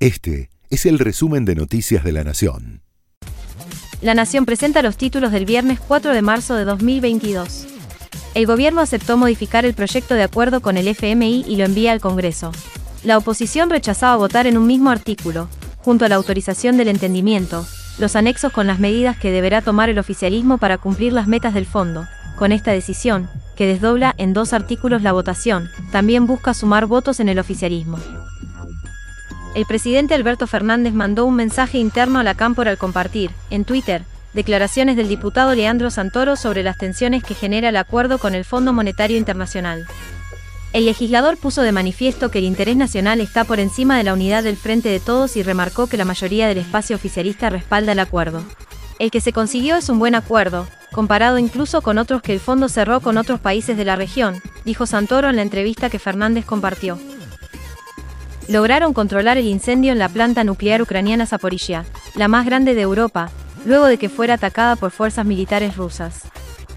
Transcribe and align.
Este 0.00 0.48
es 0.70 0.86
el 0.86 0.98
resumen 0.98 1.44
de 1.44 1.54
Noticias 1.54 2.02
de 2.02 2.12
la 2.12 2.24
Nación. 2.24 2.80
La 4.00 4.14
Nación 4.14 4.46
presenta 4.46 4.80
los 4.80 4.96
títulos 4.96 5.30
del 5.30 5.44
viernes 5.44 5.78
4 5.78 6.14
de 6.14 6.22
marzo 6.22 6.54
de 6.54 6.64
2022. 6.64 7.66
El 8.32 8.46
gobierno 8.46 8.80
aceptó 8.80 9.18
modificar 9.18 9.66
el 9.66 9.74
proyecto 9.74 10.14
de 10.14 10.22
acuerdo 10.22 10.62
con 10.62 10.78
el 10.78 10.88
FMI 10.88 11.44
y 11.46 11.56
lo 11.56 11.66
envía 11.66 11.92
al 11.92 12.00
Congreso. 12.00 12.50
La 13.04 13.18
oposición 13.18 13.68
rechazaba 13.68 14.16
votar 14.16 14.46
en 14.46 14.56
un 14.56 14.66
mismo 14.66 14.88
artículo, 14.88 15.50
junto 15.76 16.06
a 16.06 16.08
la 16.08 16.14
autorización 16.14 16.78
del 16.78 16.88
entendimiento, 16.88 17.66
los 17.98 18.16
anexos 18.16 18.54
con 18.54 18.66
las 18.66 18.78
medidas 18.78 19.18
que 19.18 19.30
deberá 19.30 19.60
tomar 19.60 19.90
el 19.90 19.98
oficialismo 19.98 20.56
para 20.56 20.78
cumplir 20.78 21.12
las 21.12 21.28
metas 21.28 21.52
del 21.52 21.66
fondo. 21.66 22.06
Con 22.38 22.52
esta 22.52 22.70
decisión, 22.70 23.28
que 23.54 23.66
desdobla 23.66 24.14
en 24.16 24.32
dos 24.32 24.54
artículos 24.54 25.02
la 25.02 25.12
votación, 25.12 25.68
también 25.92 26.26
busca 26.26 26.54
sumar 26.54 26.86
votos 26.86 27.20
en 27.20 27.28
el 27.28 27.38
oficialismo. 27.38 27.98
El 29.54 29.66
presidente 29.66 30.14
Alberto 30.14 30.46
Fernández 30.46 30.92
mandó 30.92 31.26
un 31.26 31.34
mensaje 31.34 31.78
interno 31.78 32.20
a 32.20 32.22
la 32.22 32.36
Cámpora 32.36 32.70
al 32.70 32.78
compartir, 32.78 33.32
en 33.50 33.64
Twitter, 33.64 34.04
declaraciones 34.32 34.96
del 34.96 35.08
diputado 35.08 35.56
Leandro 35.56 35.90
Santoro 35.90 36.36
sobre 36.36 36.62
las 36.62 36.78
tensiones 36.78 37.24
que 37.24 37.34
genera 37.34 37.70
el 37.70 37.76
acuerdo 37.76 38.18
con 38.18 38.36
el 38.36 38.44
Fondo 38.44 38.72
Monetario 38.72 39.16
Internacional. 39.16 39.86
El 40.72 40.86
legislador 40.86 41.36
puso 41.36 41.62
de 41.62 41.72
manifiesto 41.72 42.30
que 42.30 42.38
el 42.38 42.44
interés 42.44 42.76
nacional 42.76 43.20
está 43.20 43.42
por 43.42 43.58
encima 43.58 43.98
de 43.98 44.04
la 44.04 44.14
unidad 44.14 44.44
del 44.44 44.56
Frente 44.56 44.88
de 44.88 45.00
Todos 45.00 45.36
y 45.36 45.42
remarcó 45.42 45.88
que 45.88 45.96
la 45.96 46.04
mayoría 46.04 46.46
del 46.46 46.58
espacio 46.58 46.94
oficialista 46.94 47.50
respalda 47.50 47.90
el 47.90 47.98
acuerdo. 47.98 48.44
El 49.00 49.10
que 49.10 49.20
se 49.20 49.32
consiguió 49.32 49.76
es 49.76 49.88
un 49.88 49.98
buen 49.98 50.14
acuerdo, 50.14 50.68
comparado 50.92 51.38
incluso 51.38 51.82
con 51.82 51.98
otros 51.98 52.22
que 52.22 52.32
el 52.32 52.38
fondo 52.38 52.68
cerró 52.68 53.00
con 53.00 53.16
otros 53.18 53.40
países 53.40 53.76
de 53.76 53.84
la 53.84 53.96
región, 53.96 54.40
dijo 54.64 54.86
Santoro 54.86 55.28
en 55.28 55.36
la 55.36 55.42
entrevista 55.42 55.90
que 55.90 55.98
Fernández 55.98 56.44
compartió. 56.44 57.00
Lograron 58.50 58.94
controlar 58.94 59.38
el 59.38 59.46
incendio 59.46 59.92
en 59.92 60.00
la 60.00 60.08
planta 60.08 60.42
nuclear 60.42 60.82
ucraniana 60.82 61.24
Zaporizhia, 61.24 61.84
la 62.16 62.26
más 62.26 62.44
grande 62.44 62.74
de 62.74 62.80
Europa, 62.80 63.30
luego 63.64 63.86
de 63.86 63.96
que 63.96 64.08
fuera 64.08 64.34
atacada 64.34 64.74
por 64.74 64.90
fuerzas 64.90 65.24
militares 65.24 65.76
rusas. 65.76 66.22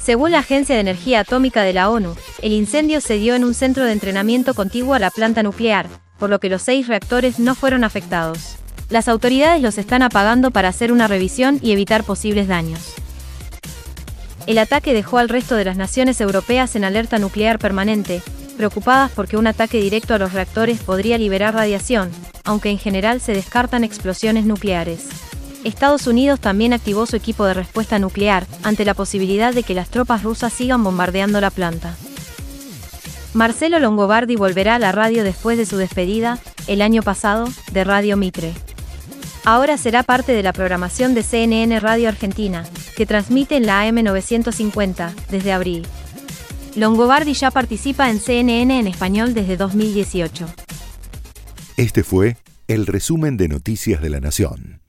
Según 0.00 0.30
la 0.30 0.38
Agencia 0.38 0.76
de 0.76 0.80
Energía 0.80 1.18
Atómica 1.18 1.62
de 1.62 1.72
la 1.72 1.90
ONU, 1.90 2.14
el 2.40 2.52
incendio 2.52 3.00
se 3.00 3.18
dio 3.18 3.34
en 3.34 3.42
un 3.42 3.52
centro 3.52 3.84
de 3.84 3.90
entrenamiento 3.90 4.54
contiguo 4.54 4.94
a 4.94 5.00
la 5.00 5.10
planta 5.10 5.42
nuclear, 5.42 5.88
por 6.20 6.30
lo 6.30 6.38
que 6.38 6.48
los 6.48 6.62
seis 6.62 6.86
reactores 6.86 7.40
no 7.40 7.56
fueron 7.56 7.82
afectados. 7.82 8.58
Las 8.88 9.08
autoridades 9.08 9.60
los 9.60 9.76
están 9.76 10.02
apagando 10.02 10.52
para 10.52 10.68
hacer 10.68 10.92
una 10.92 11.08
revisión 11.08 11.58
y 11.62 11.72
evitar 11.72 12.04
posibles 12.04 12.46
daños. 12.46 12.94
El 14.46 14.58
ataque 14.58 14.94
dejó 14.94 15.18
al 15.18 15.28
resto 15.28 15.56
de 15.56 15.64
las 15.64 15.76
naciones 15.76 16.20
europeas 16.20 16.76
en 16.76 16.84
alerta 16.84 17.18
nuclear 17.18 17.58
permanente, 17.58 18.22
preocupadas 18.56 19.12
porque 19.12 19.36
un 19.36 19.46
ataque 19.46 19.80
directo 19.80 20.14
a 20.14 20.18
los 20.18 20.32
reactores 20.32 20.80
podría 20.80 21.18
liberar 21.18 21.54
radiación, 21.54 22.10
aunque 22.44 22.70
en 22.70 22.78
general 22.78 23.20
se 23.20 23.32
descartan 23.32 23.84
explosiones 23.84 24.44
nucleares. 24.44 25.06
Estados 25.64 26.06
Unidos 26.06 26.40
también 26.40 26.72
activó 26.72 27.06
su 27.06 27.16
equipo 27.16 27.44
de 27.44 27.54
respuesta 27.54 27.98
nuclear, 27.98 28.46
ante 28.62 28.84
la 28.84 28.94
posibilidad 28.94 29.52
de 29.52 29.62
que 29.62 29.74
las 29.74 29.88
tropas 29.88 30.22
rusas 30.22 30.52
sigan 30.52 30.82
bombardeando 30.82 31.40
la 31.40 31.50
planta. 31.50 31.96
Marcelo 33.34 33.78
Longobardi 33.78 34.36
volverá 34.36 34.76
a 34.76 34.78
la 34.78 34.92
radio 34.92 35.22
después 35.24 35.58
de 35.58 35.66
su 35.66 35.76
despedida, 35.76 36.38
el 36.68 36.82
año 36.82 37.02
pasado, 37.02 37.48
de 37.72 37.84
Radio 37.84 38.16
Mitre. 38.16 38.54
Ahora 39.44 39.76
será 39.76 40.02
parte 40.02 40.32
de 40.32 40.42
la 40.42 40.52
programación 40.52 41.14
de 41.14 41.22
CNN 41.22 41.78
Radio 41.80 42.08
Argentina, 42.08 42.64
que 42.96 43.06
transmite 43.06 43.56
en 43.56 43.66
la 43.66 43.86
AM950, 43.86 45.12
desde 45.30 45.52
abril. 45.52 45.86
Longobardi 46.76 47.32
ya 47.32 47.50
participa 47.50 48.10
en 48.10 48.20
CNN 48.20 48.78
en 48.78 48.86
español 48.86 49.32
desde 49.32 49.56
2018. 49.56 50.46
Este 51.78 52.02
fue 52.02 52.36
el 52.68 52.86
resumen 52.86 53.38
de 53.38 53.48
Noticias 53.48 54.02
de 54.02 54.10
la 54.10 54.20
Nación. 54.20 54.85